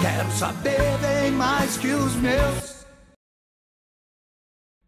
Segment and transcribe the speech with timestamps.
[0.00, 2.84] Quero saber bem mais que os meus.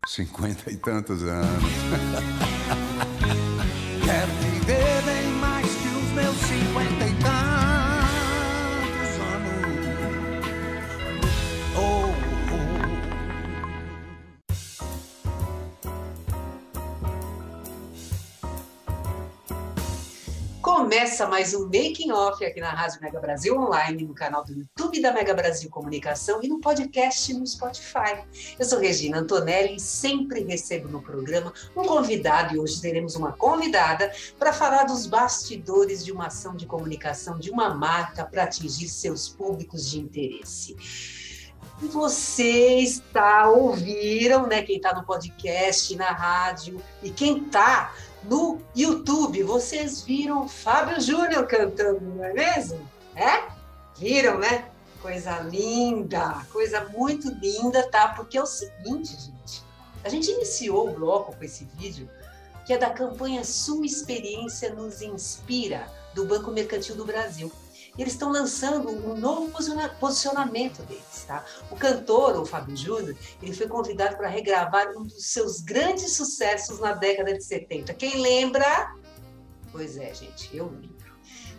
[0.07, 1.47] Cinquenta e tantos anos.
[20.97, 25.03] Começa mais um Making Off aqui na Rádio Mega Brasil Online, no canal do YouTube
[25.03, 28.25] da Mega Brasil Comunicação e no podcast no Spotify.
[28.59, 33.33] Eu sou Regina Antonelli e sempre recebo no programa um convidado e hoje teremos uma
[33.33, 38.89] convidada para falar dos bastidores de uma ação de comunicação de uma marca para atingir
[38.89, 40.75] seus públicos de interesse.
[41.79, 44.63] Vocês está ouviram, né?
[44.63, 47.93] Quem está no podcast, na rádio e quem está
[48.29, 52.89] no YouTube, vocês viram Fábio Júnior cantando, não é mesmo?
[53.15, 53.49] É?
[53.97, 54.69] Viram, né?
[55.01, 58.09] Coisa linda, coisa muito linda, tá?
[58.09, 59.63] Porque é o seguinte, gente.
[60.05, 62.09] A gente iniciou o bloco com esse vídeo
[62.67, 67.51] que é da campanha Sua Experiência Nos Inspira, do Banco Mercantil do Brasil.
[67.97, 71.45] E eles estão lançando um novo posiciona- posicionamento deles, tá?
[71.71, 76.79] O cantor, o Fábio Júnior, ele foi convidado para regravar um dos seus grandes sucessos
[76.79, 77.95] na década de 70.
[77.95, 78.95] Quem lembra?
[79.73, 81.07] Pois é, gente, eu lembro.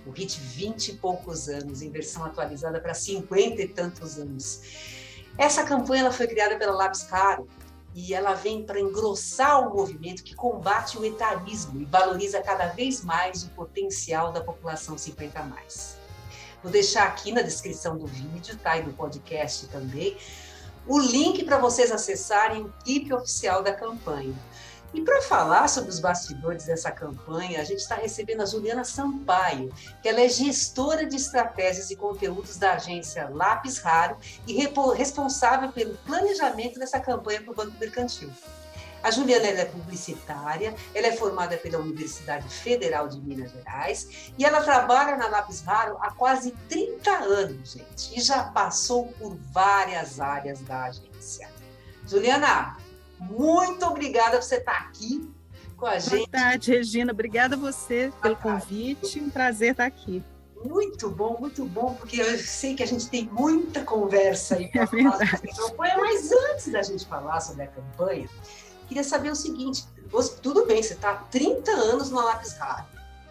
[0.05, 4.61] O hit 20 e poucos anos, em versão atualizada para 50 e tantos anos.
[5.37, 7.47] Essa campanha ela foi criada pela Lápis Caro
[7.93, 13.03] e ela vem para engrossar o movimento que combate o etarismo e valoriza cada vez
[13.03, 15.96] mais o potencial da população 50 a mais.
[16.63, 18.77] Vou deixar aqui na descrição do vídeo, tá?
[18.77, 20.17] E do podcast também,
[20.87, 24.35] o link para vocês acessarem o clipe oficial da campanha.
[24.93, 29.71] E para falar sobre os bastidores dessa campanha, a gente está recebendo a Juliana Sampaio,
[30.01, 34.17] que ela é gestora de estratégias e conteúdos da agência Lápis Raro
[34.47, 34.53] e
[34.95, 38.31] responsável pelo planejamento dessa campanha para o Banco Mercantil.
[39.07, 44.59] A Juliana é publicitária, ela é formada pela Universidade Federal de Minas Gerais e ela
[44.59, 50.59] trabalha na Lápis Raro há quase 30 anos, gente, e já passou por várias áreas
[50.59, 51.49] da agência.
[52.05, 52.75] Juliana,
[53.17, 55.31] muito obrigada por você estar aqui
[55.77, 56.29] com a Boa gente.
[56.29, 57.13] tarde, Regina.
[57.13, 59.21] Obrigada a você pelo convite.
[59.21, 60.21] Um prazer estar aqui.
[60.65, 64.83] Muito bom, muito bom, porque eu sei que a gente tem muita conversa aí para
[64.83, 68.27] É falar sobre a campanha, mas antes da gente falar sobre a campanha,
[68.87, 72.85] queria saber o seguinte: você- tudo bem, você está há 30 anos no Lápis Raro,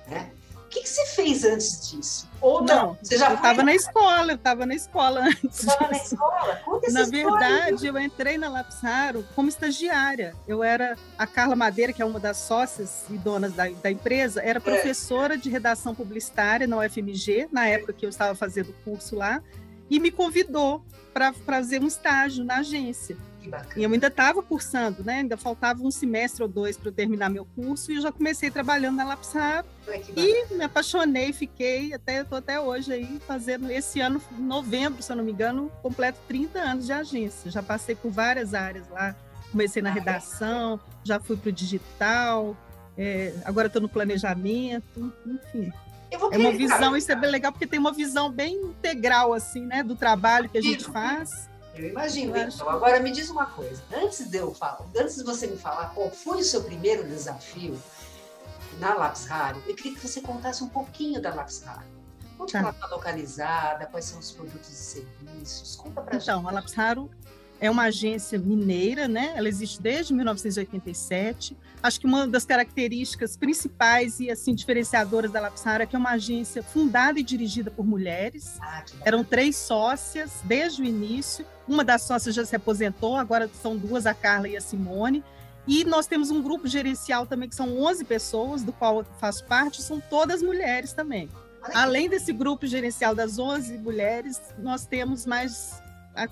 [0.08, 0.30] né?
[0.54, 2.28] O que, que você fez antes disso?
[2.40, 2.98] Ou não?
[3.00, 5.60] você já estava na escola, eu estava na escola antes.
[5.60, 6.56] Estava na escola?
[6.64, 10.34] Conta Na verdade, eu entrei na Lapsaro como estagiária.
[10.46, 14.42] Eu era a Carla Madeira, que é uma das sócias e donas da, da empresa,
[14.42, 14.48] É.
[14.50, 19.16] era professora de redação publicitária na UFMG, na época que eu estava fazendo o curso
[19.16, 19.40] lá,
[19.88, 20.84] e me convidou
[21.14, 23.16] para fazer um estágio na agência.
[23.76, 25.20] E eu ainda estava cursando, né?
[25.20, 28.50] Ainda faltava um semestre ou dois para eu terminar meu curso, e eu já comecei
[28.50, 29.64] trabalhando na bacana.
[30.16, 35.16] E me apaixonei, fiquei até estou até hoje aí fazendo esse ano, novembro, se eu
[35.16, 37.50] não me engano, completo 30 anos de agência.
[37.50, 39.14] Já passei por várias áreas lá.
[39.50, 39.94] Comecei na Ah, é?
[39.94, 42.56] redação, já fui para o digital,
[42.98, 45.72] é, agora estou no planejamento, enfim.
[46.10, 49.82] É uma visão, isso é bem legal, porque tem uma visão bem integral, assim, né,
[49.82, 51.48] do trabalho que a gente faz.
[51.76, 52.34] Eu imagino.
[52.34, 53.82] Acho Então, agora me diz uma coisa.
[53.94, 57.80] Antes de eu falar, antes de você me falar qual foi o seu primeiro desafio
[58.78, 61.84] na Lápis Raro, eu queria que você contasse um pouquinho da Lápis Raro.
[62.38, 62.58] Onde Tá.
[62.58, 63.86] ela está localizada?
[63.86, 65.76] Quais são os produtos e serviços?
[65.76, 67.10] Conta pra Então, a Lápis Raro
[67.60, 69.32] é uma agência mineira, né?
[69.36, 71.56] Ela existe desde 1987.
[71.82, 75.98] Acho que uma das características principais e assim diferenciadoras da Lápis Raro é que é
[75.98, 78.58] uma agência fundada e dirigida por mulheres.
[78.60, 78.84] Ah.
[79.04, 81.46] Eram três sócias desde o início.
[81.66, 85.24] Uma das sócias já se aposentou, agora são duas, a Carla e a Simone.
[85.66, 89.44] E nós temos um grupo gerencial também, que são 11 pessoas, do qual eu faço
[89.46, 91.28] parte, são todas mulheres também.
[91.74, 95.82] Além desse grupo gerencial das 11 mulheres, nós temos mais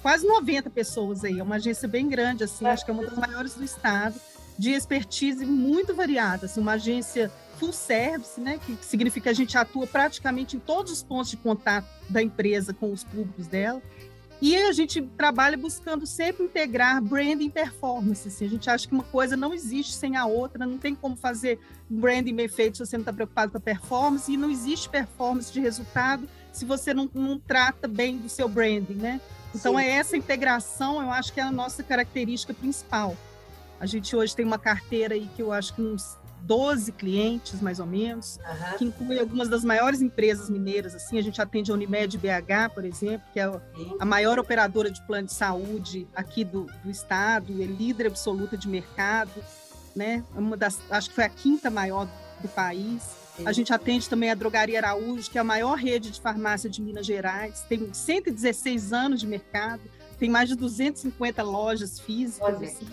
[0.01, 1.39] quase 90 pessoas aí.
[1.39, 4.19] É uma agência bem grande, assim, acho que é uma das maiores do estado,
[4.59, 6.47] de expertise muito variada.
[6.47, 10.93] Assim, uma agência full service, né, que significa que a gente atua praticamente em todos
[10.93, 13.83] os pontos de contato da empresa com os públicos dela.
[14.41, 18.29] E a gente trabalha buscando sempre integrar branding e performance.
[18.29, 18.45] Assim.
[18.45, 21.59] A gente acha que uma coisa não existe sem a outra, não tem como fazer
[21.89, 25.53] branding bem feito se você não está preocupado com a performance, e não existe performance
[25.53, 29.21] de resultado se você não, não trata bem do seu branding, né?
[29.55, 29.83] Então, Sim.
[29.83, 33.17] é essa integração, eu acho que é a nossa característica principal.
[33.79, 37.81] A gente hoje tem uma carteira aí que eu acho que uns 12 clientes, mais
[37.81, 38.79] ou menos, uhum.
[38.79, 40.95] que inclui algumas das maiores empresas mineiras.
[40.95, 43.51] Assim, a gente atende a Unimed BH, por exemplo, que é
[43.99, 48.69] a maior operadora de plano de saúde aqui do, do estado, é líder absoluta de
[48.69, 49.43] mercado,
[49.97, 50.23] né?
[50.35, 52.07] Uma das, acho que foi a quinta maior
[52.41, 53.24] do país.
[53.45, 56.81] A gente atende também a Drogaria Araújo, que é a maior rede de farmácia de
[56.81, 59.83] Minas Gerais, tem 116 anos de mercado,
[60.19, 62.63] tem mais de 250 lojas físicas.
[62.63, 62.87] Assim.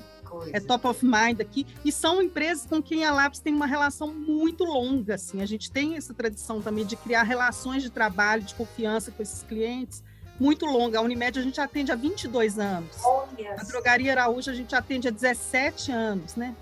[0.53, 1.67] É top of mind aqui.
[1.83, 5.15] E são empresas com quem a Lápis tem uma relação muito longa.
[5.15, 5.41] Assim.
[5.41, 9.43] A gente tem essa tradição também de criar relações de trabalho, de confiança com esses
[9.43, 10.01] clientes
[10.39, 10.97] muito longa.
[10.97, 12.97] A Unimed a gente atende há 22 anos.
[13.03, 16.55] Olha a Drogaria Araújo a gente atende há 17 anos, né?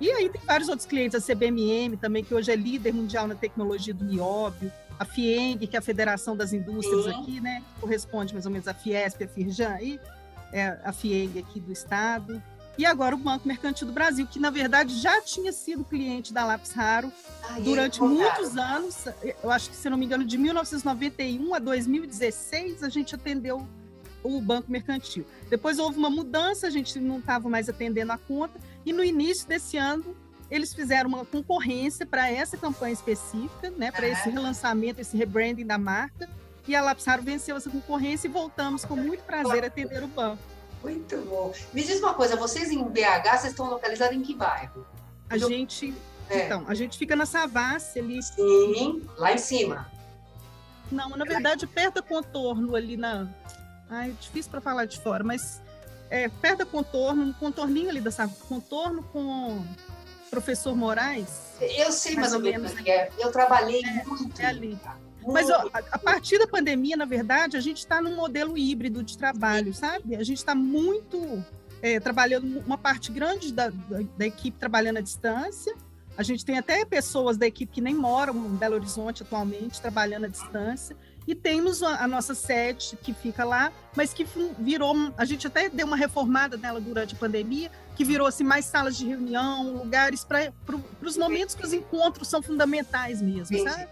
[0.00, 3.34] E aí tem vários outros clientes, a CBMM também, que hoje é líder mundial na
[3.34, 7.10] tecnologia do nióbio, a FIENG, que é a Federação das Indústrias Sim.
[7.10, 7.62] aqui, né?
[7.74, 10.00] Que corresponde mais ou menos à Fiesp, a Firjan, aí
[10.52, 12.42] é a FIENG aqui do estado
[12.78, 16.44] e agora o Banco Mercantil do Brasil, que na verdade já tinha sido cliente da
[16.44, 17.10] Lápis Raro
[17.60, 19.06] durante muitos anos.
[19.42, 23.66] Eu acho que, se não me engano, de 1991 a 2016 a gente atendeu
[24.22, 25.24] o Banco Mercantil.
[25.48, 29.46] Depois houve uma mudança, a gente não estava mais atendendo a conta, e no início
[29.46, 30.16] desse ano
[30.48, 35.76] eles fizeram uma concorrência para essa campanha específica, né, para esse relançamento, esse rebranding da
[35.76, 36.28] marca,
[36.68, 40.06] e a Lápis Raro venceu essa concorrência e voltamos com muito prazer a atender o
[40.06, 40.42] banco.
[40.82, 41.52] Muito bom.
[41.72, 44.86] Me diz uma coisa, vocês em BH, vocês estão localizados em que bairro?
[45.28, 45.48] A Eu...
[45.48, 45.92] gente.
[46.28, 46.46] É.
[46.46, 48.22] Então, a gente fica na Savassi ali.
[48.22, 49.90] Sim, lá em cima.
[50.90, 53.28] Não, na verdade, perto do contorno ali na.
[53.88, 55.60] Ai, difícil para falar de fora, mas
[56.10, 59.64] é, perto contorno, um contorninho ali da Savassi, contorno com
[60.30, 61.54] professor Moraes.
[61.60, 63.10] Eu sei mais, mais ou menos, menos é.
[63.18, 64.40] Eu trabalhei é, muito.
[64.40, 64.78] É ali.
[65.26, 69.18] Mas ó, a partir da pandemia, na verdade, a gente está num modelo híbrido de
[69.18, 70.14] trabalho, sabe?
[70.14, 71.44] A gente está muito
[71.82, 75.74] é, trabalhando, uma parte grande da, da, da, equipe trabalhando à distância.
[76.16, 80.24] A gente tem até pessoas da equipe que nem moram em Belo Horizonte atualmente, trabalhando
[80.24, 80.96] à distância.
[81.26, 84.26] E temos a, a nossa sede que fica lá, mas que
[84.58, 84.94] virou.
[85.16, 89.06] A gente até deu uma reformada nela durante a pandemia, que virou-se mais salas de
[89.06, 93.88] reunião, lugares para pro, os momentos que os encontros são fundamentais mesmo, sabe?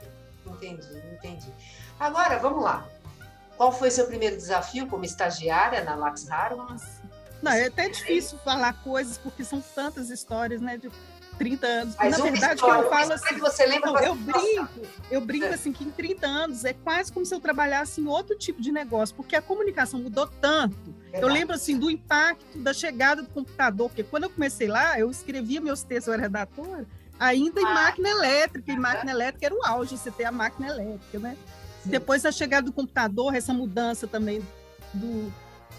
[0.47, 1.53] Entendi, entendi.
[1.99, 2.87] Agora, vamos lá.
[3.57, 5.95] Qual foi seu primeiro desafio como estagiária na
[6.29, 6.57] Raro?
[6.57, 7.03] Nossa.
[7.43, 10.79] Não, é até difícil falar coisas, porque são tantas histórias, né?
[10.79, 10.91] De
[11.39, 11.95] 30 anos.
[11.97, 13.39] Mas na verdade, história, que eu falo assim.
[13.39, 15.55] Você lembra não, eu brinco, eu brinco é.
[15.55, 18.73] assim que em 30 anos é quase como se eu trabalhasse em outro tipo de
[18.73, 20.95] negócio, porque a comunicação mudou tanto.
[21.03, 21.23] Verdade.
[21.23, 25.11] Eu lembro assim do impacto da chegada do computador, porque quando eu comecei lá, eu
[25.11, 26.87] escrevia meus textos, eu era redatora,
[27.19, 27.75] ainda em ah.
[27.75, 31.37] máquina elétrica, e máquina elétrica era o auge, você ter a máquina elétrica, né?
[31.83, 31.91] Sim.
[31.91, 34.43] Depois da chegada do computador, essa mudança também
[34.93, 35.33] do,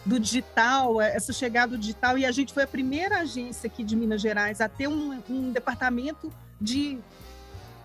[0.05, 3.95] do digital, essa chegada do digital, e a gente foi a primeira agência aqui de
[3.95, 6.99] Minas Gerais a ter um, um departamento de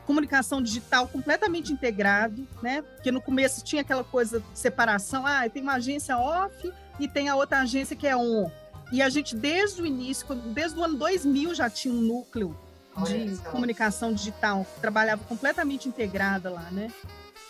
[0.07, 2.83] comunicação digital completamente integrado, né?
[2.83, 7.29] Porque no começo tinha aquela coisa de separação, ah, tem uma agência off e tem
[7.29, 8.51] a outra agência que é on.
[8.93, 12.59] E a gente, desde o início, desde o ano 2000, já tinha um núcleo
[13.07, 16.91] de comunicação digital, trabalhava completamente integrada lá, né?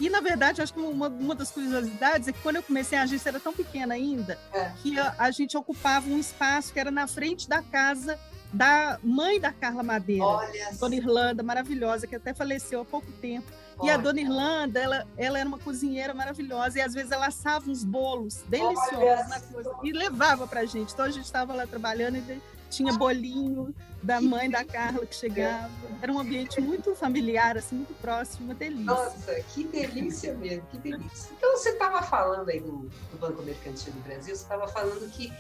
[0.01, 3.03] E, na verdade, acho que uma, uma das curiosidades é que quando eu comecei, a
[3.03, 4.73] agência era tão pequena ainda, é.
[4.83, 8.19] que a, a, gente ocupava um espaço que era na frente da casa
[8.53, 13.47] da mãe da Carla Madeira, Olha Dona Irlanda, maravilhosa, que até faleceu há pouco tempo.
[13.79, 13.89] Olha.
[13.89, 17.71] E a Dona Irlanda, ela, ela era uma cozinheira maravilhosa, e às vezes ela assava
[17.71, 19.45] uns bolos deliciosos
[19.85, 20.93] e levava pra gente.
[20.93, 25.71] Então a gente estava lá trabalhando e tinha bolinho da mãe da Carla que chegava.
[26.01, 28.85] Era um ambiente muito familiar, assim, muito próximo, uma delícia.
[28.85, 31.31] Nossa, que delícia mesmo, que delícia.
[31.37, 35.31] Então você estava falando aí do, do Banco Mercantil do Brasil, você estava falando que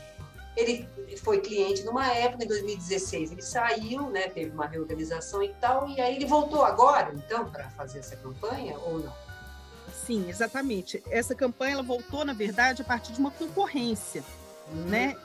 [0.56, 0.87] ele
[1.22, 6.00] foi cliente numa época, em 2016 ele saiu, né, teve uma reorganização e tal, e
[6.00, 9.12] aí ele voltou agora, então, para fazer essa campanha ou não?
[9.94, 11.02] Sim, exatamente.
[11.08, 14.25] Essa campanha ela voltou, na verdade, a partir de uma concorrência
[14.89, 15.17] né?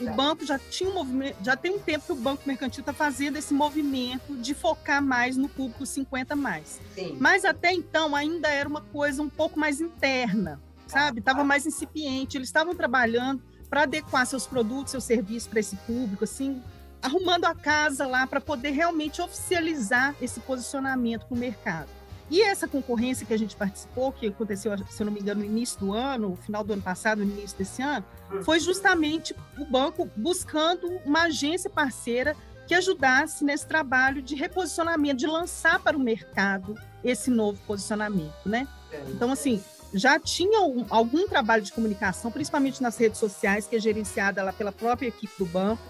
[0.00, 2.92] O banco já tinha um movimento, já tem um tempo que o Banco Mercantil está
[2.92, 6.80] fazendo esse movimento de focar mais no público 50 mais.
[6.94, 7.16] Sim.
[7.18, 11.18] Mas até então ainda era uma coisa um pouco mais interna, sabe?
[11.20, 12.36] Estava mais incipiente.
[12.36, 16.62] Eles estavam trabalhando para adequar seus produtos, seus serviços para esse público, assim,
[17.00, 21.88] arrumando a casa lá para poder realmente oficializar esse posicionamento para o mercado.
[22.32, 25.46] E essa concorrência que a gente participou, que aconteceu, se eu não me engano, no
[25.46, 28.02] início do ano, no final do ano passado, no início desse ano,
[28.42, 32.34] foi justamente o banco buscando uma agência parceira
[32.66, 36.74] que ajudasse nesse trabalho de reposicionamento, de lançar para o mercado
[37.04, 38.66] esse novo posicionamento, né?
[39.08, 39.62] Então, assim,
[39.92, 44.54] já tinha um, algum trabalho de comunicação, principalmente nas redes sociais, que é gerenciada lá
[44.54, 45.82] pela própria equipe do banco,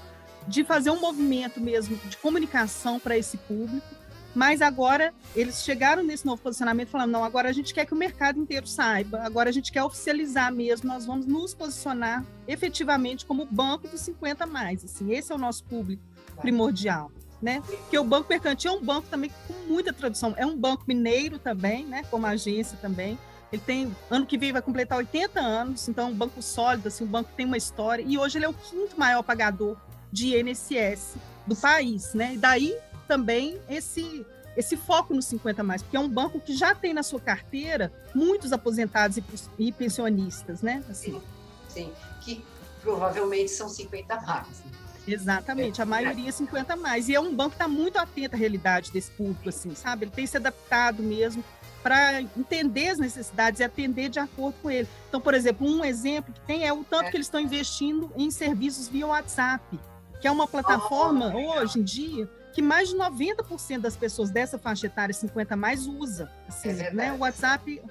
[0.48, 4.01] de fazer um movimento mesmo de comunicação para esse público
[4.34, 7.96] mas agora eles chegaram nesse novo posicionamento falando: não, agora a gente quer que o
[7.96, 13.46] mercado inteiro saiba, agora a gente quer oficializar mesmo, nós vamos nos posicionar efetivamente como
[13.46, 14.84] banco dos 50 mais.
[14.84, 16.02] Assim, esse é o nosso público
[16.40, 17.10] primordial.
[17.40, 17.60] Né?
[17.66, 21.40] Porque o Banco Mercantil é um banco também com muita tradição, é um banco mineiro
[21.40, 22.04] também, né?
[22.08, 23.18] como agência também.
[23.52, 27.02] Ele tem, ano que vem vai completar 80 anos, então é um banco sólido, assim,
[27.02, 29.76] um banco que tem uma história, e hoje ele é o quinto maior pagador
[30.10, 32.34] de INSS do país, né?
[32.34, 32.74] E daí
[33.06, 34.24] também esse
[34.56, 37.90] esse foco no 50 mais, porque é um banco que já tem na sua carteira
[38.14, 39.24] muitos aposentados e,
[39.58, 40.84] e pensionistas, né?
[40.90, 41.12] Assim.
[41.12, 41.22] Sim,
[41.68, 42.44] sim, que
[42.82, 44.48] provavelmente são 50 mais.
[44.60, 44.72] Né?
[45.06, 47.08] Exatamente, a maioria é 50 mais.
[47.08, 50.04] E é um banco que está muito atento à realidade desse público, assim, sabe?
[50.04, 51.42] Ele tem se adaptado mesmo
[51.82, 54.88] para entender as necessidades e atender de acordo com ele.
[55.08, 57.10] Então, por exemplo, um exemplo que tem é o tanto é.
[57.10, 59.80] que eles estão investindo em serviços via WhatsApp,
[60.20, 64.58] que é uma plataforma oh, hoje em dia que mais de 90% das pessoas dessa
[64.58, 66.30] faixa etária 50 mais usa.
[66.48, 67.12] Assim, é né?
[67.12, 67.82] O WhatsApp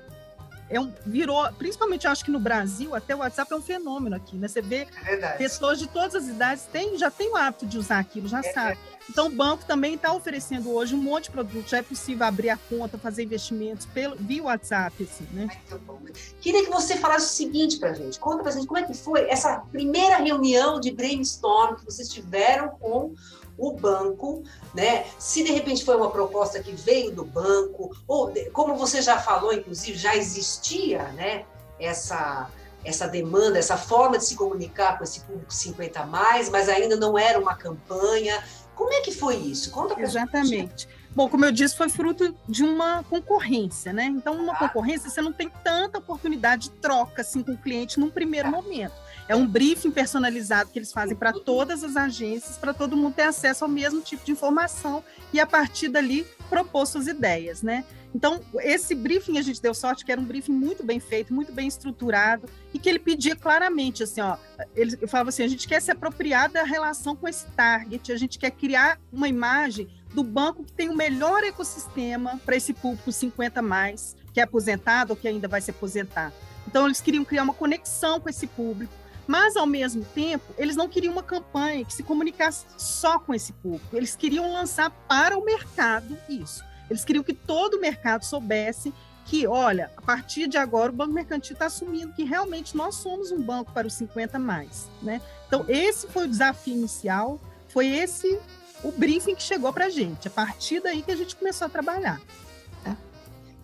[0.71, 4.15] é um, virou, principalmente eu acho que no Brasil, até o WhatsApp é um fenômeno
[4.15, 4.47] aqui, né?
[4.47, 7.99] Você vê é pessoas de todas as idades tem, já tem o hábito de usar
[7.99, 8.79] aquilo, já é sabe.
[9.09, 12.49] Então o banco também está oferecendo hoje um monte de produtos, já é possível abrir
[12.49, 15.49] a conta, fazer investimentos pelo, via WhatsApp, assim, né?
[15.69, 15.99] Muito bom.
[16.39, 19.29] Queria que você falasse o seguinte para gente, conta para gente como é que foi
[19.29, 23.13] essa primeira reunião de brainstorm que vocês tiveram com
[23.61, 25.05] o banco, né?
[25.19, 29.53] Se de repente foi uma proposta que veio do banco, ou como você já falou,
[29.53, 31.45] inclusive, já existia, né?
[31.79, 32.49] Essa
[32.83, 37.15] essa demanda, essa forma de se comunicar com esse público 50 mais, mas ainda não
[37.15, 38.43] era uma campanha.
[38.73, 39.69] Como é que foi isso?
[39.69, 40.49] Conta pra Exatamente.
[40.49, 40.87] Gente.
[41.13, 44.05] Bom, como eu disse, foi fruto de uma concorrência, né?
[44.05, 44.59] Então, numa ah.
[44.59, 48.51] concorrência, você não tem tanta oportunidade de troca assim, com o cliente num primeiro ah.
[48.51, 48.93] momento.
[49.31, 53.21] É um briefing personalizado que eles fazem para todas as agências, para todo mundo ter
[53.21, 57.85] acesso ao mesmo tipo de informação e, a partir dali, propor suas ideias, né?
[58.13, 61.53] Então, esse briefing a gente deu sorte que era um briefing muito bem feito, muito
[61.53, 64.35] bem estruturado, e que ele pedia claramente, assim, ó,
[64.75, 68.37] ele falava assim, a gente quer se apropriar da relação com esse target, a gente
[68.37, 73.61] quer criar uma imagem do banco que tem o melhor ecossistema para esse público 50
[73.61, 76.33] mais, que é aposentado ou que ainda vai se aposentar.
[76.67, 78.93] Então, eles queriam criar uma conexão com esse público,
[79.27, 83.53] mas, ao mesmo tempo, eles não queriam uma campanha que se comunicasse só com esse
[83.53, 83.95] público.
[83.95, 86.63] Eles queriam lançar para o mercado isso.
[86.89, 88.93] Eles queriam que todo o mercado soubesse
[89.25, 93.31] que, olha, a partir de agora o Banco Mercantil está assumindo que realmente nós somos
[93.31, 94.89] um banco para os 50 mais.
[95.01, 95.21] Né?
[95.47, 98.39] Então, esse foi o desafio inicial, foi esse
[98.83, 100.27] o briefing que chegou para a gente.
[100.27, 102.19] A partir daí que a gente começou a trabalhar.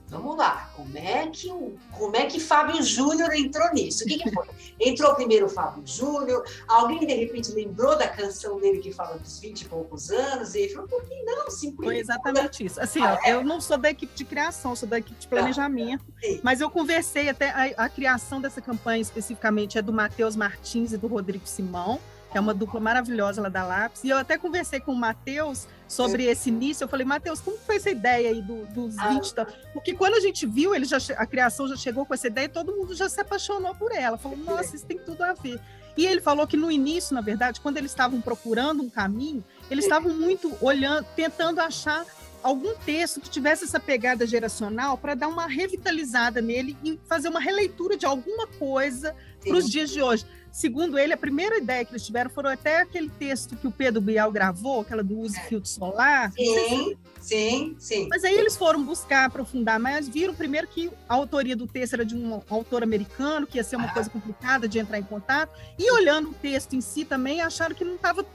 [0.10, 1.50] Vamos lá, como é que,
[1.92, 4.06] como é que Fábio Júnior entrou nisso?
[4.06, 4.48] O que, que foi?
[4.80, 9.38] Entrou primeiro o Fábio Júnior, alguém de repente lembrou da canção dele que fala dos
[9.40, 11.50] 20 e poucos anos, e ele falou, por que não?
[11.52, 12.80] 50 foi exatamente isso.
[12.80, 13.34] Assim, ah, ó, é?
[13.34, 16.28] eu não sou da equipe de criação, sou da equipe de planejamento, tá.
[16.42, 20.98] mas eu conversei até a, a criação dessa campanha especificamente é do Matheus Martins e
[20.98, 22.00] do Rodrigo Simão
[22.32, 24.04] que é uma dupla maravilhosa lá da Lápis.
[24.04, 26.84] E eu até conversei com o Matheus sobre esse início.
[26.84, 29.10] Eu falei, Matheus, como foi essa ideia aí do, dos ah.
[29.10, 29.34] 20?
[29.74, 32.76] Porque quando a gente viu, ele já, a criação já chegou com essa ideia, todo
[32.76, 34.18] mundo já se apaixonou por ela.
[34.18, 35.60] Falou, nossa, isso tem tudo a ver.
[35.96, 39.86] E ele falou que no início, na verdade, quando eles estavam procurando um caminho, eles
[39.86, 42.06] estavam muito olhando, tentando achar
[42.44, 47.40] algum texto que tivesse essa pegada geracional para dar uma revitalizada nele e fazer uma
[47.40, 50.26] releitura de alguma coisa para os dias de hoje
[50.58, 54.02] segundo ele, a primeira ideia que eles tiveram foram até aquele texto que o Pedro
[54.02, 56.32] Bial gravou, aquela do use filtro solar.
[56.32, 58.08] Sim, sim, sim.
[58.10, 62.04] Mas aí eles foram buscar aprofundar, mas viram primeiro que a autoria do texto era
[62.04, 63.94] de um autor americano, que ia ser uma ah.
[63.94, 67.86] coisa complicada de entrar em contato, e olhando o texto em si também, acharam que
[67.86, 68.26] não estava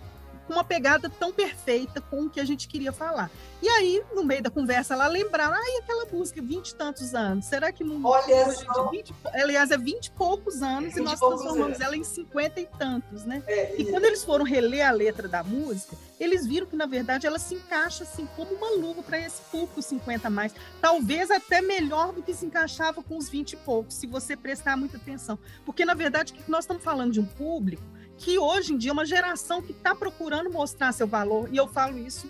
[0.47, 3.31] com uma pegada tão perfeita com o que a gente queria falar.
[3.61, 7.45] E aí, no meio da conversa, ela lembraram, ai, aquela música, vinte e tantos anos,
[7.45, 8.05] será que não...
[8.05, 8.91] Olha só!
[8.91, 11.81] 20, aliás, é vinte e poucos anos, e nós 20 e poucos transformamos anos.
[11.81, 13.43] ela em cinquenta e tantos, né?
[13.47, 17.27] É, E quando eles foram reler a letra da música, eles viram que, na verdade,
[17.27, 20.53] ela se encaixa assim como uma luva para esse público 50 a mais.
[20.81, 24.77] Talvez até melhor do que se encaixava com os 20 e poucos, se você prestar
[24.77, 25.39] muita atenção.
[25.65, 27.83] Porque, na verdade, que nós estamos falando de um público
[28.19, 31.67] que hoje em dia é uma geração que está procurando mostrar seu valor, e eu
[31.67, 32.29] falo isso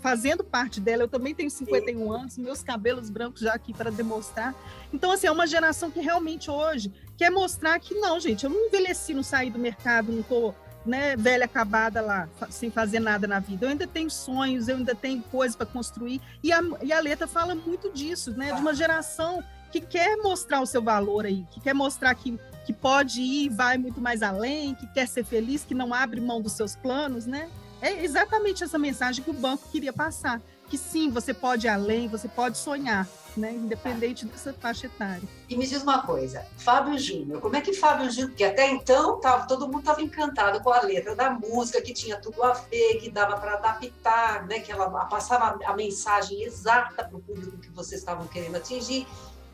[0.00, 1.02] fazendo parte dela.
[1.02, 4.54] Eu também tenho 51 anos, meus cabelos brancos já aqui para demonstrar.
[4.92, 8.66] Então, assim, é uma geração que realmente hoje quer mostrar que não, gente, eu não
[8.66, 10.54] envelheci, não saí do mercado, não estou
[10.84, 13.66] né, velha acabada lá, sem fazer nada na vida.
[13.66, 16.20] Eu ainda tenho sonhos, eu ainda tenho coisas para construir.
[16.42, 18.52] E a, e a letra fala muito disso, né?
[18.52, 19.42] De uma geração
[19.72, 23.48] que quer mostrar o seu valor aí, que quer mostrar que, que pode ir e
[23.48, 27.24] vai muito mais além, que quer ser feliz, que não abre mão dos seus planos,
[27.24, 27.48] né?
[27.80, 30.42] É exatamente essa mensagem que o banco queria passar.
[30.68, 33.06] Que sim, você pode ir além, você pode sonhar,
[33.36, 33.52] né?
[33.52, 35.22] Independente dessa faixa etária.
[35.48, 39.20] E me diz uma coisa, Fábio Júnior, como é que Fábio Júnior, porque até então
[39.20, 42.96] tava, todo mundo estava encantado com a letra da música, que tinha tudo a ver,
[42.96, 47.70] que dava para adaptar, né, que ela passava a mensagem exata para o público que
[47.70, 49.06] vocês estavam querendo atingir.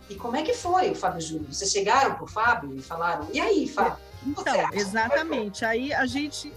[0.09, 1.53] E como é que foi o Fábio Júnior?
[1.53, 3.99] Vocês chegaram para o Fábio e falaram, e aí, Fábio?
[4.27, 5.65] Então, exatamente.
[5.65, 6.53] Aí a gente,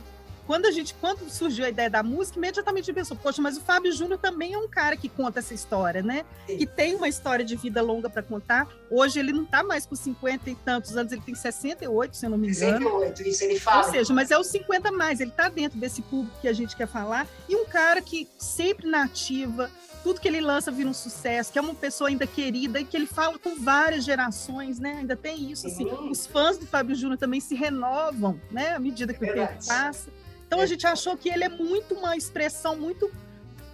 [0.46, 3.92] quando a gente, quando surgiu a ideia da música, imediatamente pensou, poxa, mas o Fábio
[3.92, 6.26] Júnior também é um cara que conta essa história, né?
[6.46, 6.58] Sim.
[6.58, 8.68] Que tem uma história de vida longa para contar.
[8.90, 12.30] Hoje ele não está mais com 50 e tantos anos, ele tem 68, se eu
[12.30, 12.78] não me engano.
[12.78, 13.86] 68, isso ele fala.
[13.86, 16.54] Ou seja, mas é os 50 a mais, ele está dentro desse público que a
[16.54, 17.28] gente quer falar.
[17.50, 19.70] E um cara que sempre na ativa,
[20.04, 22.96] tudo que ele lança vira um sucesso, que é uma pessoa ainda querida e que
[22.96, 24.98] ele fala com várias gerações, né?
[25.00, 25.90] Ainda tem isso, assim.
[25.90, 26.10] Sim.
[26.12, 28.76] Os fãs do Fábio Júnior também se renovam, né?
[28.76, 30.12] À medida que o tempo passa.
[30.48, 33.12] Então a gente achou que ele é muito uma expressão muito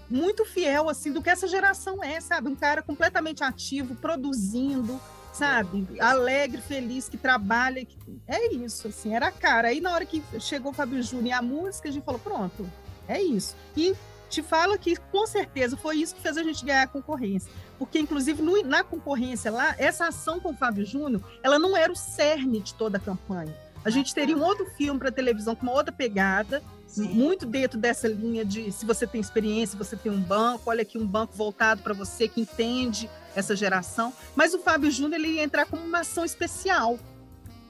[0.10, 2.50] muito fiel assim do que essa geração é, sabe?
[2.50, 5.00] Um cara completamente ativo, produzindo,
[5.32, 5.88] sabe?
[6.00, 7.98] Alegre, feliz, que trabalha, que...
[8.28, 9.70] é isso, assim, era a cara.
[9.70, 12.70] Aí na hora que chegou o Fábio Júnior e a música, a gente falou, pronto,
[13.08, 13.56] é isso.
[13.76, 13.96] E
[14.30, 17.50] te falo que com certeza foi isso que fez a gente ganhar a concorrência.
[17.80, 21.92] Porque, inclusive, no- na concorrência lá, essa ação com o Fábio Júnior, ela não era
[21.92, 23.54] o cerne de toda a campanha.
[23.84, 27.08] A gente teria um outro filme para televisão com uma outra pegada, Sim.
[27.08, 30.98] muito dentro dessa linha de se você tem experiência, você tem um banco, olha aqui
[30.98, 34.14] um banco voltado para você que entende essa geração.
[34.36, 37.00] Mas o Fábio Júnior ele ia entrar como uma ação especial.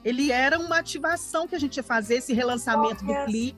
[0.04, 3.56] Ele era uma ativação que a gente ia fazer, esse relançamento do clipe.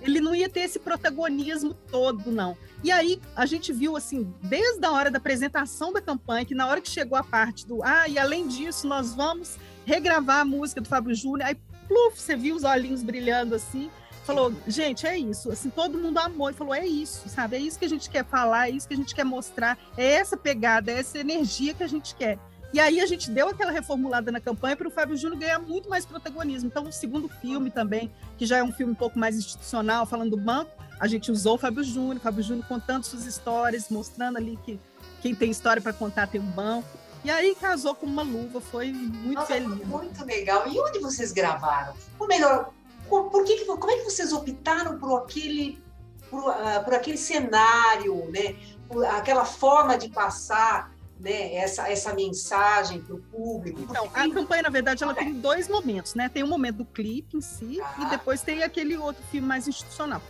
[0.00, 2.56] Ele não ia ter esse protagonismo todo, não.
[2.82, 6.66] E aí a gente viu assim, desde a hora da apresentação da campanha, que na
[6.66, 9.56] hora que chegou a parte do ah, e além disso, nós vamos
[9.86, 11.48] regravar a música do Fábio Júnior.
[11.48, 11.56] Aí,
[11.88, 13.90] pluf, você viu os olhinhos brilhando assim
[14.24, 15.52] falou, gente, é isso.
[15.52, 17.56] Assim, todo mundo amou e falou, é isso, sabe?
[17.56, 20.14] É isso que a gente quer falar, é isso que a gente quer mostrar, é
[20.14, 22.38] essa pegada, é essa energia que a gente quer.
[22.72, 25.88] E aí a gente deu aquela reformulada na campanha para o Fábio Júnior ganhar muito
[25.88, 26.66] mais protagonismo.
[26.66, 30.30] Então, o segundo filme também, que já é um filme um pouco mais institucional, falando
[30.30, 34.58] do banco, a gente usou o Fábio Júnior, Fábio Júnior contando suas histórias, mostrando ali
[34.64, 34.80] que
[35.22, 36.88] quem tem história para contar tem um banco.
[37.24, 39.66] E aí casou com uma luva, foi muito Nossa, feliz.
[39.66, 40.68] foi muito legal.
[40.68, 41.94] E onde vocês gravaram?
[42.18, 42.70] Ou melhor,
[43.08, 45.82] por, que, como é que vocês optaram por aquele,
[46.30, 48.56] por, ah, por aquele cenário, né?
[48.86, 51.54] Por aquela forma de passar né?
[51.54, 53.80] essa, essa mensagem para o público?
[53.80, 56.28] Então, a campanha, na verdade, ela tem dois momentos, né?
[56.28, 58.02] Tem o momento do clipe em si Ah.
[58.02, 60.20] e depois tem aquele outro filme mais institucional.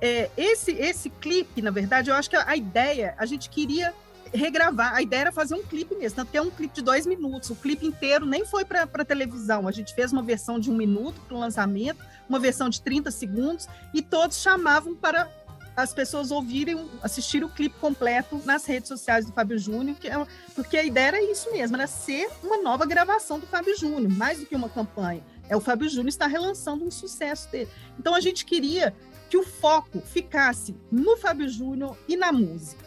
[0.00, 3.94] É, esse, esse clipe, na verdade, eu acho que a ideia, a gente queria
[4.34, 7.06] regravar, a ideia era fazer um clipe mesmo, tanto que é um clipe de dois
[7.06, 10.76] minutos, o clipe inteiro nem foi para televisão, a gente fez uma versão de um
[10.76, 15.30] minuto para o lançamento, uma versão de 30 segundos, e todos chamavam para
[15.76, 20.26] as pessoas ouvirem, assistirem o clipe completo nas redes sociais do Fábio Júnior, que é
[20.54, 24.38] porque a ideia era isso mesmo, era ser uma nova gravação do Fábio Júnior, mais
[24.38, 25.22] do que uma campanha.
[25.48, 27.68] É o Fábio Júnior está relançando um sucesso dele.
[27.98, 28.94] Então a gente queria
[29.28, 32.83] que o foco ficasse no Fábio Júnior e na música.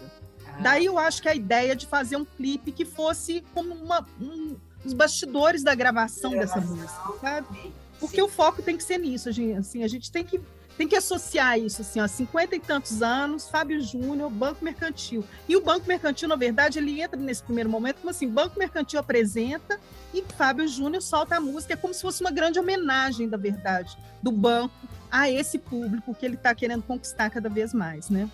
[0.62, 4.56] Daí eu acho que a ideia de fazer um clipe que fosse como uma, um,
[4.84, 7.74] os bastidores da gravação dessa gravação, música, sabe?
[8.00, 8.22] Porque sim.
[8.22, 10.40] o foco tem que ser nisso, a gente, assim, a gente tem que,
[10.78, 15.24] tem que associar isso, assim, ó, 50 e tantos anos, Fábio Júnior, Banco Mercantil.
[15.48, 19.00] E o Banco Mercantil, na verdade, ele entra nesse primeiro momento como assim, Banco Mercantil
[19.00, 19.80] apresenta
[20.14, 23.98] e Fábio Júnior solta a música, é como se fosse uma grande homenagem, da verdade,
[24.22, 24.74] do banco
[25.12, 28.30] a esse público que ele está querendo conquistar cada vez mais, né?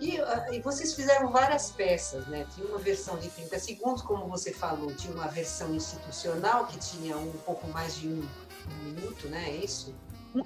[0.00, 2.46] E, ah, e vocês fizeram várias peças, né?
[2.54, 7.16] Tinha uma versão de 30 segundos, como você falou, tinha uma versão institucional que tinha
[7.16, 9.48] um pouco mais de um, um minuto, né?
[9.48, 9.94] É isso?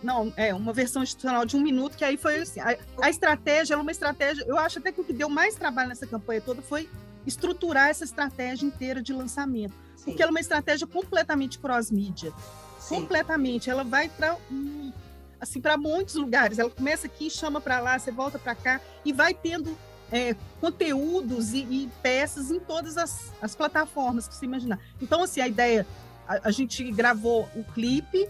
[0.02, 3.74] não, é uma versão institucional de um minuto, que aí foi assim, a, a estratégia,
[3.74, 6.40] ela é uma estratégia, eu acho até que o que deu mais trabalho nessa campanha
[6.40, 6.88] toda foi
[7.26, 10.05] estruturar essa estratégia inteira de lançamento, Sim.
[10.07, 12.33] porque ela é uma estratégia completamente cross-mídia,
[12.79, 12.96] Sim.
[12.96, 14.37] completamente, ela vai para
[15.40, 19.12] assim, para muitos lugares, ela começa aqui, chama para lá, você volta para cá, e
[19.12, 19.77] vai tendo
[20.11, 24.79] é, conteúdos e, e, peças em todas as, as, plataformas que você imaginar.
[25.01, 25.87] Então, assim, a ideia,
[26.29, 28.29] a, a, gente gravou o clipe,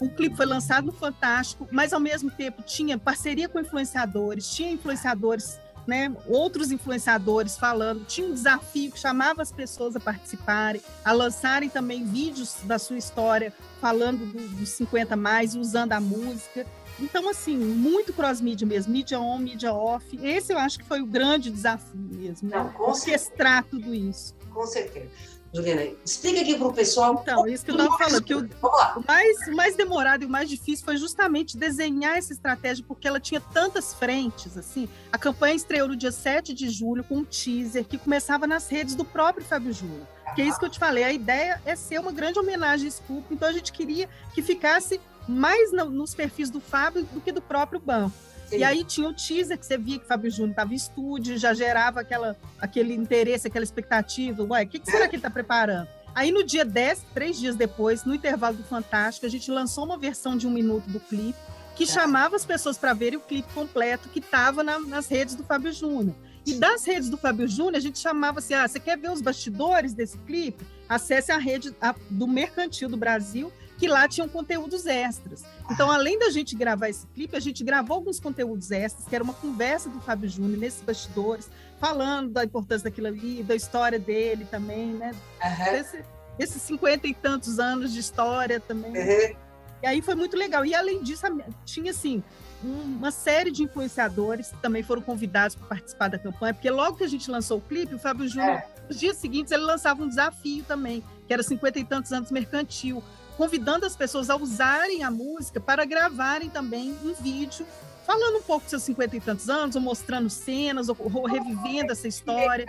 [0.00, 4.70] o clipe foi lançado no Fantástico, mas ao mesmo tempo tinha parceria com influenciadores, tinha
[4.70, 11.12] influenciadores, né, outros influenciadores falando, tinha um desafio que chamava as pessoas a participarem, a
[11.12, 16.66] lançarem também vídeos da sua história, falando do, dos 50 mais, usando a música.
[17.00, 20.04] Então, assim, muito cross-mídia mesmo, mídia on, mídia off.
[20.22, 22.74] Esse eu acho que foi o grande desafio mesmo, Não, né?
[22.78, 24.34] Orquestrar tudo isso.
[24.52, 25.08] Com certeza.
[25.52, 27.20] Juliana, explica aqui para o pessoal.
[27.22, 30.28] Então, isso que eu estava falando, que o, o, mais, o mais demorado e o
[30.28, 34.88] mais difícil foi justamente desenhar essa estratégia, porque ela tinha tantas frentes, assim.
[35.10, 38.94] A campanha estreou no dia 7 de julho com um teaser que começava nas redes
[38.94, 40.06] do próprio Fábio Júnior.
[40.34, 42.90] Que é isso que eu te falei, a ideia é ser uma grande homenagem a
[42.90, 47.32] Scoop, então a gente queria que ficasse mais no, nos perfis do Fábio do que
[47.32, 48.14] do próprio banco.
[48.48, 48.58] Sim.
[48.58, 51.36] E aí tinha o teaser que você via que o Fábio Júnior estava em estúdio,
[51.36, 54.42] já gerava aquela, aquele interesse, aquela expectativa.
[54.42, 55.88] Ué, o que, que será que ele está preparando?
[56.14, 59.98] Aí no dia 10, três dias depois, no intervalo do Fantástico, a gente lançou uma
[59.98, 61.38] versão de um minuto do clipe
[61.76, 65.44] que chamava as pessoas para verem o clipe completo que estava na, nas redes do
[65.44, 66.16] Fábio Júnior.
[66.44, 69.20] E das redes do Fábio Júnior, a gente chamava assim: ah, você quer ver os
[69.20, 70.66] bastidores desse clipe?
[70.88, 75.44] Acesse a rede a, do Mercantil do Brasil que lá tinham conteúdos extras.
[75.70, 79.22] Então, além da gente gravar esse clipe, a gente gravou alguns conteúdos extras, que era
[79.22, 84.44] uma conversa do Fábio Júnior nesses bastidores, falando da importância daquilo ali, da história dele
[84.50, 85.12] também, né?
[85.42, 85.74] Uhum.
[85.76, 86.04] Esse,
[86.38, 88.90] esses cinquenta e tantos anos de história também.
[88.90, 89.36] Uhum.
[89.80, 90.66] E aí foi muito legal.
[90.66, 91.24] E além disso,
[91.64, 92.22] tinha assim
[92.60, 97.04] uma série de influenciadores que também foram convidados para participar da campanha, porque logo que
[97.04, 98.66] a gente lançou o clipe, o Fábio Júnior, é.
[98.88, 103.00] nos dias seguintes, ele lançava um desafio também, que era cinquenta e tantos anos mercantil
[103.38, 107.64] convidando as pessoas a usarem a música para gravarem também um vídeo
[108.04, 111.92] falando um pouco dos seus cinquenta e tantos anos, ou mostrando cenas, ou, ou revivendo
[111.92, 112.64] essa história.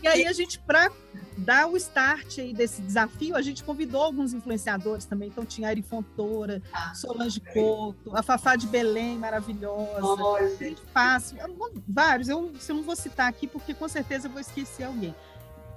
[0.00, 0.90] E aí a gente, para
[1.36, 5.28] dar o start aí desse desafio, a gente convidou alguns influenciadores também.
[5.28, 6.62] Então tinha a Ari Fontoura,
[6.94, 10.00] Solange Couto, a Fafá de Belém, maravilhosa.
[10.94, 11.36] Fácil,
[11.86, 12.28] vários.
[12.28, 15.14] Eu, eu não vou citar aqui, porque com certeza eu vou esquecer alguém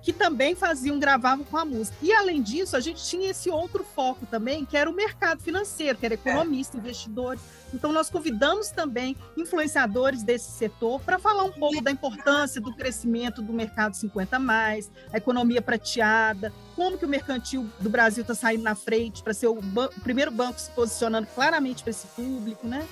[0.03, 1.97] que também faziam, gravavam com a música.
[2.01, 5.97] E além disso, a gente tinha esse outro foco também, que era o mercado financeiro,
[5.97, 7.41] que era economista, investidores.
[7.73, 13.41] Então, nós convidamos também influenciadores desse setor para falar um pouco da importância do crescimento
[13.41, 18.63] do mercado 50 mais, a economia prateada, como que o mercantil do Brasil está saindo
[18.63, 22.85] na frente para ser o, o, primeiro banco se posicionando claramente para esse público, né?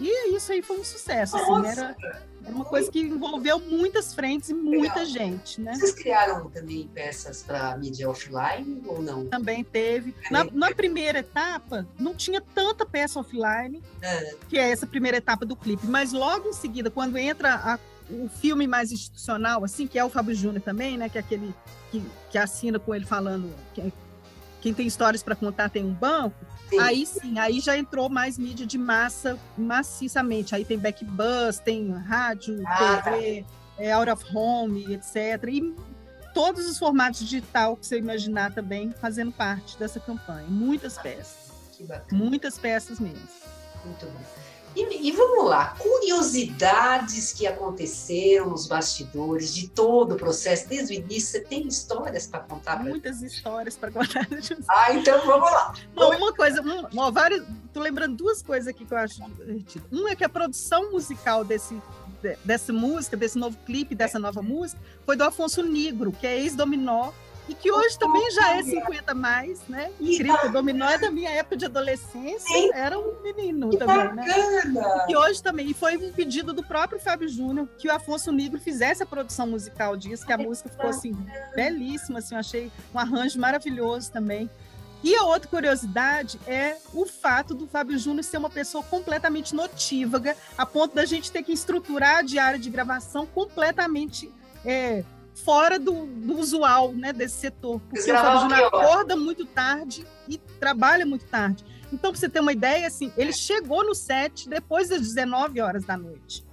[0.00, 1.96] E isso aí foi um sucesso, assim, era,
[2.44, 5.04] era uma coisa que envolveu muitas frentes e muita Legal.
[5.06, 5.74] gente, né?
[5.74, 9.26] Vocês criaram também peças para mídia offline ou não?
[9.26, 10.14] Também teve.
[10.30, 14.34] Na, na, primeira etapa, não tinha tanta peça offline, é.
[14.48, 17.78] que é essa primeira etapa do clipe, mas logo em seguida, quando entra a,
[18.10, 21.54] o filme mais institucional, assim, que é o Fábio Júnior também, né, que é aquele
[21.90, 23.92] que, que assina com ele falando que,
[24.66, 26.34] quem tem histórias para contar tem um banco,
[26.68, 26.80] Sim.
[26.80, 30.52] Aí sim, aí já entrou mais mídia de massa maciçamente.
[30.52, 33.82] Aí tem backbus, tem rádio, ah, TV, tá.
[33.84, 35.14] é, out of home, etc.
[35.48, 35.72] E
[36.34, 40.48] todos os formatos digital que você imaginar também fazendo parte dessa campanha.
[40.48, 41.52] Muitas peças.
[42.10, 43.28] Muitas peças mesmo.
[43.84, 44.45] Muito bom.
[44.76, 50.96] E, e, vamos lá, curiosidades que aconteceram nos bastidores de todo o processo, desde o
[50.96, 51.30] início.
[51.32, 52.84] Você tem histórias para contar?
[52.84, 54.26] Muitas histórias para contar.
[54.68, 55.74] Ah, então vamos lá.
[55.94, 59.86] Não, uma coisa, um, várias, tô lembrando duas coisas aqui que eu acho divertido.
[59.90, 61.80] Uma é que a produção musical desse,
[62.44, 67.12] dessa música, desse novo clipe, dessa nova música, foi do Afonso Negro, que é ex-dominó
[67.48, 69.90] e que hoje também já é 50 mais, né?
[70.00, 72.70] Incrível, dominó é da minha época de adolescência, Sim.
[72.74, 74.26] era um menino que também, né?
[74.26, 74.80] bacana.
[74.80, 75.06] né?
[75.08, 78.58] E hoje também, e foi um pedido do próprio Fábio Júnior que o Afonso Negro
[78.60, 81.16] fizesse a produção musical disso, que a música ficou assim
[81.54, 84.50] belíssima, assim, eu achei um arranjo maravilhoso também.
[85.02, 90.36] E a outra curiosidade é o fato do Fábio Júnior ser uma pessoa completamente notívaga,
[90.56, 94.32] a ponto da gente ter que estruturar a diária de gravação completamente
[94.64, 95.04] é,
[95.36, 97.80] fora do, do usual né, desse setor.
[97.80, 101.64] Porque o Fábio Júnior acorda muito tarde e trabalha muito tarde.
[101.92, 105.84] Então, para você ter uma ideia, assim, ele chegou no set depois das 19 horas
[105.84, 106.44] da noite.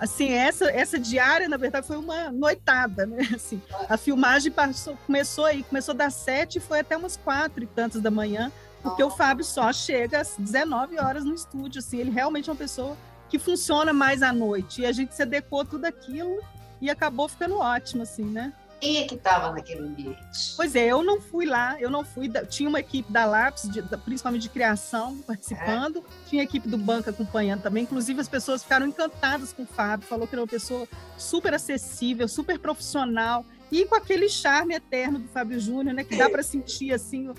[0.00, 3.28] Assim, essa, essa diária, na verdade, foi uma noitada, né?
[3.34, 7.66] Assim, a filmagem passou, começou aí, começou das sete e foi até umas quatro e
[7.66, 12.10] tantas da manhã, porque o Fábio só chega às 19 horas no estúdio, assim, ele
[12.10, 12.96] realmente é uma pessoa
[13.28, 14.82] que funciona mais à noite.
[14.82, 16.40] E a gente se adequou tudo aquilo
[16.80, 18.52] e acabou ficando ótimo, assim, né?
[18.80, 20.54] Quem é que estava naquele ambiente?
[20.56, 22.30] Pois é, eu não fui lá, eu não fui.
[22.48, 25.98] Tinha uma equipe da Lápis, de, principalmente de criação, participando.
[26.00, 26.28] É.
[26.28, 27.84] Tinha a equipe do banco acompanhando também.
[27.84, 30.06] Inclusive, as pessoas ficaram encantadas com o Fábio.
[30.06, 33.44] Falou que era uma pessoa super acessível, super profissional.
[33.72, 36.04] E com aquele charme eterno do Fábio Júnior, né?
[36.04, 37.34] Que dá para sentir, assim, o,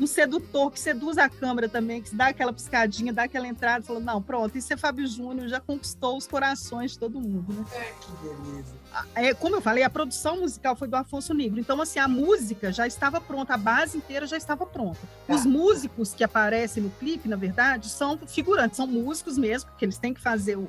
[0.00, 4.00] um sedutor que seduz a câmera também, que dá aquela piscadinha, dá aquela entrada, falou,
[4.00, 7.64] não, pronto, isso é Fábio Júnior, já conquistou os corações de todo mundo, né?
[7.74, 8.74] É, que beleza.
[9.14, 12.72] É, como eu falei, a produção musical foi do Afonso Negro, então, assim, a música
[12.72, 15.00] já estava pronta, a base inteira já estava pronta.
[15.26, 15.34] Tá.
[15.34, 19.98] Os músicos que aparecem no clipe, na verdade, são figurantes, são músicos mesmo, porque eles
[19.98, 20.66] têm que fazer o,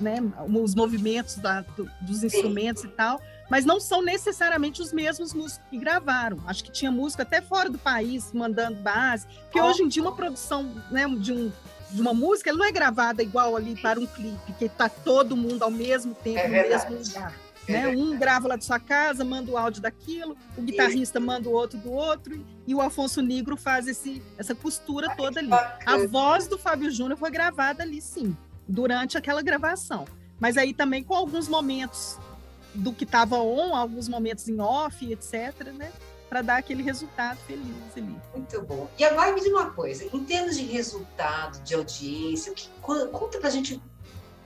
[0.00, 0.16] né,
[0.48, 2.88] os movimentos da, do, dos instrumentos Sim.
[2.88, 3.20] e tal,
[3.52, 6.38] mas não são necessariamente os mesmos músicos que gravaram.
[6.46, 9.66] Acho que tinha música até fora do país mandando base, porque oh.
[9.66, 11.52] hoje em dia uma produção né, de, um,
[11.90, 15.36] de uma música ela não é gravada igual ali para um clipe, que está todo
[15.36, 17.34] mundo ao mesmo tempo é no mesmo lugar.
[17.68, 17.88] É né?
[17.88, 21.78] Um grava lá de sua casa, manda o áudio daquilo, o guitarrista manda o outro
[21.78, 25.52] do outro, e o Afonso Negro faz esse, essa costura Ai, toda ali.
[25.84, 28.34] A voz do Fábio Júnior foi gravada ali, sim,
[28.66, 30.06] durante aquela gravação.
[30.40, 32.18] Mas aí também com alguns momentos
[32.74, 35.92] do que estava on, alguns momentos em off, etc., né?
[36.28, 38.16] Para dar aquele resultado feliz ali.
[38.34, 38.88] Muito bom.
[38.98, 43.50] E agora me diz uma coisa, em termos de resultado, de audiência, que, conta pra
[43.50, 43.80] gente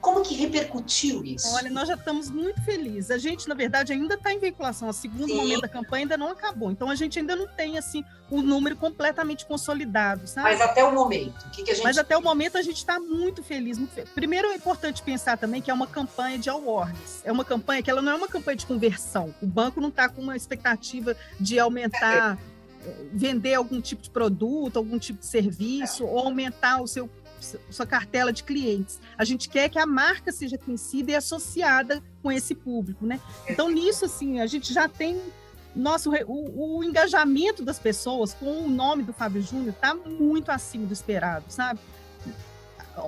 [0.00, 1.52] como que repercutiu isso?
[1.54, 3.10] Olha, nós já estamos muito felizes.
[3.10, 4.88] A gente, na verdade, ainda está em veiculação.
[4.88, 5.36] O segundo Sim.
[5.36, 6.70] momento da campanha ainda não acabou.
[6.70, 10.50] Então, a gente ainda não tem, assim, o número completamente consolidado, sabe?
[10.50, 11.84] Mas até o momento, o que, que a gente...
[11.84, 14.10] Mas até o momento a gente está muito feliz, muito feliz.
[14.10, 17.22] Primeiro, é importante pensar também que é uma campanha de awareness.
[17.24, 19.34] É uma campanha que ela não é uma campanha de conversão.
[19.42, 22.38] O banco não está com uma expectativa de aumentar...
[22.52, 22.56] É
[23.12, 27.10] vender algum tipo de produto, algum tipo de serviço, ou aumentar o seu
[27.70, 29.00] sua cartela de clientes.
[29.16, 33.20] A gente quer que a marca seja conhecida e associada com esse público, né?
[33.48, 35.20] Então, nisso, assim, a gente já tem
[35.74, 40.86] nosso o, o, engajamento das pessoas com o nome do Fábio Júnior está muito acima
[40.86, 41.78] do esperado, sabe?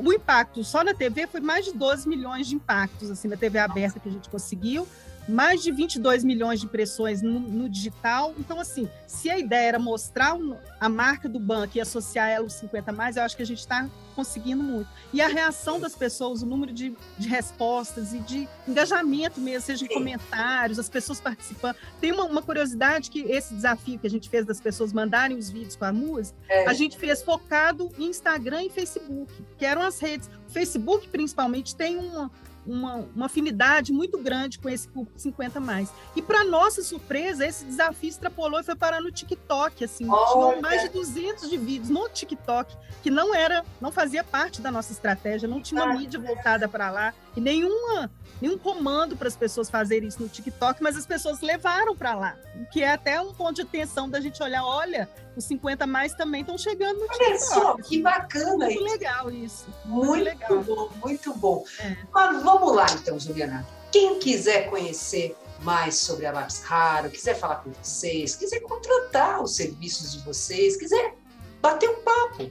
[0.01, 3.59] O impacto só na TV foi mais de 12 milhões de impactos assim na TV
[3.59, 4.87] aberta que a gente conseguiu
[5.29, 8.35] mais de 22 milhões de impressões no, no, digital.
[8.39, 10.37] Então, assim, se a ideia era mostrar
[10.81, 13.59] a marca do banco e associar ela aos 50 mais, eu acho que a gente
[13.59, 14.89] está conseguindo muito.
[15.13, 19.85] E a reação das pessoas, o número de, de respostas e de engajamento mesmo, seja
[19.85, 21.77] em comentários, as pessoas participando.
[22.01, 25.51] Tem uma, uma, curiosidade que esse desafio que a gente fez das pessoas mandarem os
[25.51, 26.67] vídeos com a música, é.
[26.67, 30.29] a gente fez focado em Instagram e Facebook, que eram as redes.
[30.49, 32.29] O Facebook, principalmente, tem uma,
[32.69, 35.91] uma, uma afinidade muito grande com esse público 50 mais.
[36.15, 40.61] E para nossa surpresa, esse desafio extrapolou e foi parar no TikTok, assim, oh, tinha
[40.61, 44.93] mais de 200 de vídeos no TikTok que não era, não fazia parte da nossa
[44.93, 49.69] estratégia, não tinha uma mídia voltada para lá e nenhuma nenhum comando para as pessoas
[49.69, 52.37] fazerem isso no TikTok, mas as pessoas levaram para lá,
[52.71, 56.41] que é até um ponto de atenção da gente olhar, olha, os 50 mais também
[56.41, 57.41] estão chegando no olha TikTok.
[57.41, 58.85] Só, que bacana muito isso.
[58.85, 59.67] legal isso.
[59.85, 60.63] Muito, muito legal.
[60.63, 61.65] bom, muito bom.
[61.81, 61.97] É.
[62.13, 63.67] Mas vamos lá então, Juliana.
[63.91, 69.57] Quem quiser conhecer mais sobre a Lápis Raro, quiser falar com vocês, quiser contratar os
[69.57, 71.15] serviços de vocês, quiser
[71.61, 72.51] bater um papo,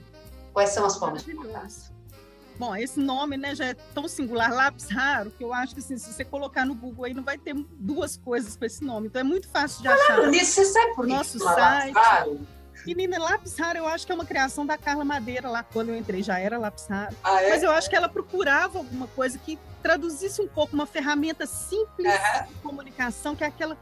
[0.52, 1.98] quais são as formas de contato?
[2.58, 5.96] Bom, esse nome né, já é tão singular, lápis raro, que eu acho que assim,
[5.96, 9.06] se você colocar no Google aí não vai ter duas coisas com esse nome.
[9.06, 10.16] Então é muito fácil de achar.
[10.16, 11.94] Claro, você sabe por Nosso site.
[11.94, 12.40] Raro?
[12.94, 15.96] Menina, lápis raro eu acho que é uma criação da Carla Madeira lá quando eu
[15.96, 17.14] entrei, já era lápis raro.
[17.22, 17.50] Ah, é?
[17.50, 22.12] Mas eu acho que ela procurava alguma coisa que traduzisse um pouco uma ferramenta simples
[22.12, 22.46] uhum.
[22.46, 23.76] de comunicação, que é aquela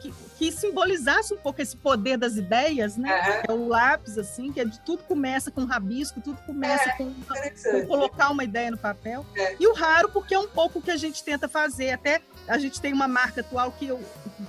[0.00, 3.10] que, que, simbolizasse um pouco esse poder das ideias, né?
[3.10, 3.42] Uhum.
[3.48, 7.04] É o lápis, assim, que é de tudo começa com rabisco, tudo começa é, com,
[7.14, 9.24] uma, com, colocar uma ideia no papel.
[9.36, 9.56] É.
[9.60, 11.92] E o raro, porque é um pouco o que a gente tenta fazer.
[11.92, 14.00] Até a gente tem uma marca atual que, eu,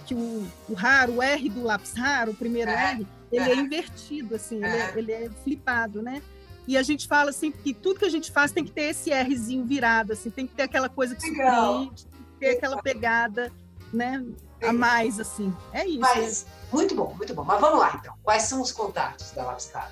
[0.05, 4.35] que o, o raro, o R do lápis raro, o primeiro R, ele é invertido,
[4.35, 6.21] assim, ele é, ele é flipado, né?
[6.67, 9.11] E a gente fala assim que tudo que a gente faz tem que ter esse
[9.11, 13.51] Rzinho virado, assim, tem que ter aquela coisa que surpreende, tem que ter aquela pegada,
[13.91, 14.23] né?
[14.67, 15.53] a mais, assim.
[15.71, 15.99] É isso.
[15.99, 17.43] Mas, muito bom, muito bom.
[17.43, 18.15] Mas vamos lá, então.
[18.23, 19.91] Quais são os contatos da Lapscar?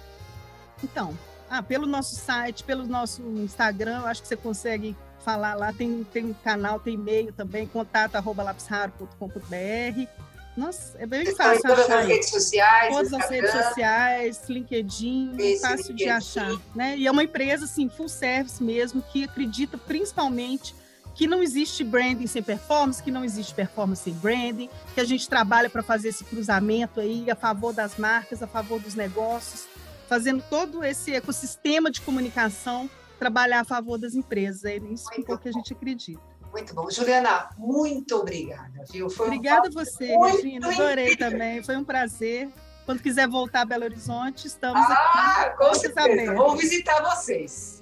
[0.83, 1.17] Então,
[1.49, 5.73] ah, pelo nosso site, pelo nosso Instagram, eu acho que você consegue falar lá.
[5.73, 10.07] Tem, tem canal, tem e-mail também, contato arroba lapsraro.com.br.
[10.55, 11.99] Nossa, é bem fácil todas achar.
[11.99, 15.95] as redes sociais, Todas as redes sociais, LinkedIn, Esse fácil LinkedIn.
[16.03, 16.51] de achar.
[16.75, 16.97] Né?
[16.97, 20.75] E é uma empresa, assim, full service mesmo, que acredita principalmente
[21.15, 25.27] que não existe branding sem performance, que não existe performance sem branding, que a gente
[25.27, 29.67] trabalha para fazer esse cruzamento aí a favor das marcas, a favor dos negócios,
[30.07, 34.65] fazendo todo esse ecossistema de comunicação trabalhar a favor das empresas.
[34.65, 36.30] É isso muito que a gente acredita.
[36.51, 36.89] Muito bom.
[36.89, 39.09] Juliana, muito obrigada, viu?
[39.09, 40.67] Foi obrigada um a você, Regina.
[40.69, 41.63] Adorei também.
[41.63, 42.49] Foi um prazer.
[42.85, 45.57] Quando quiser voltar a Belo Horizonte, estamos ah, aqui.
[45.57, 46.33] Com certeza.
[46.33, 47.81] Vou visitar vocês.